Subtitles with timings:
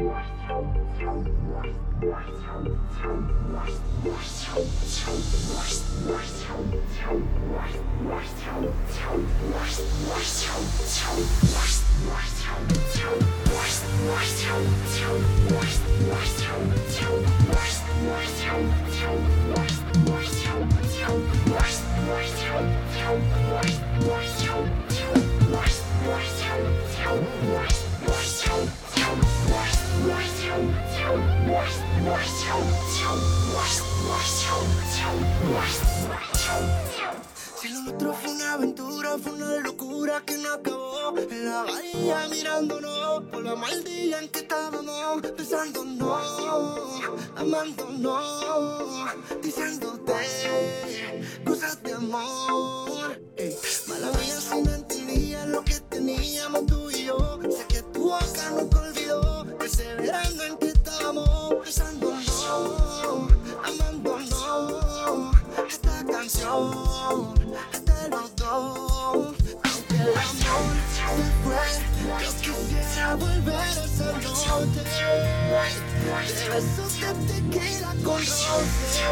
[0.00, 0.30] What?
[37.60, 41.18] Si lo nuestro fue una aventura, fue una locura que no acabó.
[41.18, 47.02] En la bahía mirándonos por la mal día en que estábamos besándonos,
[47.36, 49.10] amándonos,
[49.42, 50.12] diciéndote
[51.44, 52.69] cosas de amor.
[73.10, 73.86] Quisiera volver a
[74.20, 74.50] noche.
[76.26, 79.04] De besos de tequila con roce.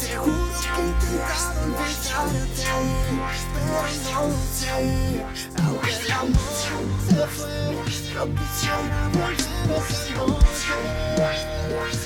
[0.00, 2.40] Te juro que he intentado olvidarte,
[3.54, 3.72] pero
[4.12, 4.68] no sé.
[5.64, 6.50] Aunque el amor
[7.08, 7.56] se fue,
[8.14, 9.76] yo quisiera volver
[11.16, 11.28] a
[11.90, 12.05] esa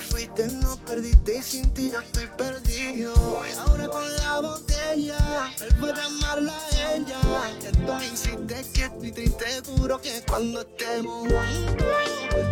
[0.00, 3.14] fuiste no perdiste y sin ti yo estoy perdido.
[3.58, 7.20] Ahora con la botella vuelvo a llamarla a ella.
[7.60, 11.86] Que tú me hiciste que estoy triste, juro que cuando estemos juntos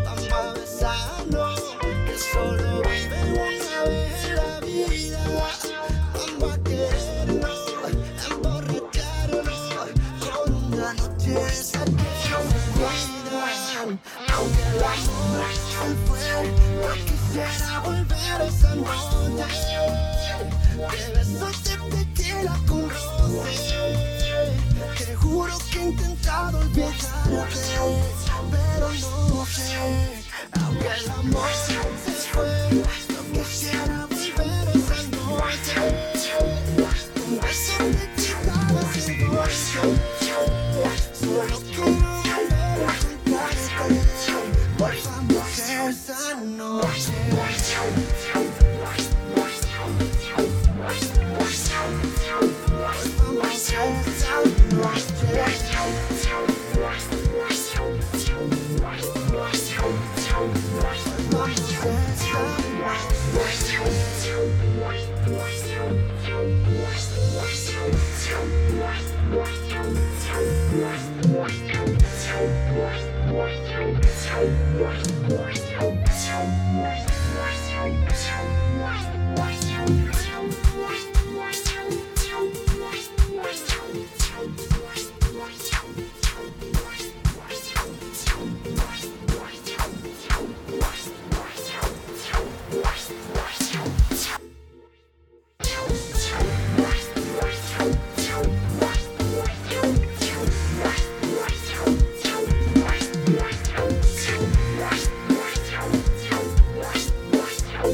[0.04, 1.60] vamos a besarnos.
[1.80, 5.20] Que solo vive una vez la vida.
[6.14, 7.58] Vamos a querernos,
[8.30, 9.48] emborracharnos
[10.20, 14.00] con una noche esa que olvidan.
[14.34, 16.26] Aunque el amor se fue,
[17.08, 18.98] yo quisiera volver a esa noche.
[20.90, 23.76] De besos de tequila con roce.
[24.96, 27.06] Te juro que he intentado olvidarte,
[28.50, 28.88] pero
[29.28, 30.24] no sé.
[30.60, 33.97] Aunque el amor se fue, yo quisiera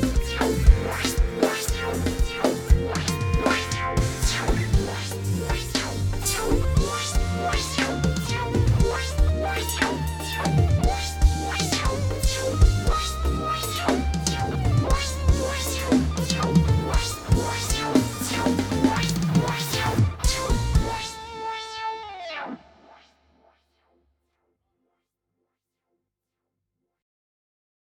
[0.01, 0.24] Bye.